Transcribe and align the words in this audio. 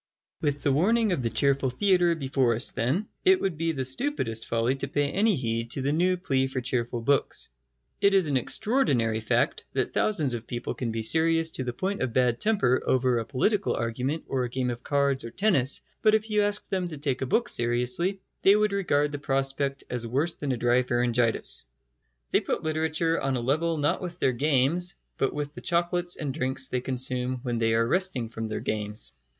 With 0.41 0.63
the 0.63 0.71
warning 0.71 1.11
of 1.11 1.21
the 1.21 1.29
cheerful 1.29 1.69
theatre 1.69 2.15
before 2.15 2.55
us, 2.55 2.71
then, 2.71 3.07
it 3.23 3.39
would 3.39 3.55
be 3.55 3.71
the 3.71 3.85
stupidest 3.85 4.47
folly 4.47 4.73
to 4.77 4.87
pay 4.87 5.11
any 5.11 5.35
heed 5.35 5.69
to 5.73 5.83
the 5.83 5.93
new 5.93 6.17
plea 6.17 6.47
for 6.47 6.59
cheerful 6.59 7.01
books. 7.01 7.49
It 8.01 8.15
is 8.15 8.25
an 8.25 8.35
extraordinary 8.35 9.19
fact 9.19 9.63
that 9.73 9.93
thousands 9.93 10.33
of 10.33 10.47
people 10.47 10.73
can 10.73 10.91
be 10.91 11.03
serious 11.03 11.51
to 11.51 11.63
the 11.63 11.71
point 11.71 12.01
of 12.01 12.13
bad 12.13 12.39
temper 12.39 12.81
over 12.83 13.19
a 13.19 13.25
political 13.25 13.75
argument 13.75 14.23
or 14.27 14.43
a 14.43 14.49
game 14.49 14.71
of 14.71 14.81
cards 14.81 15.23
or 15.23 15.29
tennis; 15.29 15.81
but 16.01 16.15
if 16.15 16.31
you 16.31 16.41
asked 16.41 16.71
them 16.71 16.87
to 16.87 16.97
take 16.97 17.21
a 17.21 17.27
book 17.27 17.47
seriously, 17.47 18.21
they 18.41 18.55
would 18.55 18.71
regard 18.71 19.11
the 19.11 19.19
prospect 19.19 19.83
as 19.87 20.07
worse 20.07 20.33
than 20.33 20.51
a 20.51 20.57
dry 20.57 20.81
pharyngitis. 20.81 21.63
They 22.31 22.39
put 22.41 22.63
literature 22.63 23.21
on 23.21 23.35
a 23.37 23.41
level 23.41 23.77
not 23.77 24.01
with 24.01 24.17
their 24.17 24.33
games, 24.33 24.95
but 25.19 25.31
with 25.31 25.53
the 25.53 25.61
chocolates 25.61 26.15
and 26.15 26.33
drinks 26.33 26.69
they 26.69 26.81
consume 26.81 27.41
when 27.43 27.59
they 27.59 27.75
are 27.75 27.87
resting 27.87 28.29
from 28.29 28.47
their 28.47 28.61
games. 28.61 29.13